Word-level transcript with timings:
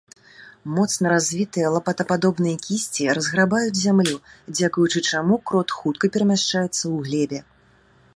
Моцна 0.75 1.09
развітыя 1.13 1.67
лапатападобныя 1.75 2.57
кісці 2.67 3.05
разграбаюць 3.17 3.81
зямлю, 3.81 4.17
дзякуючы 4.57 4.99
чаму 5.09 5.39
крот 5.51 5.69
хутка 5.81 6.05
перамяшчаецца 6.17 6.75
ў 6.75 6.97
глебе. 7.09 7.39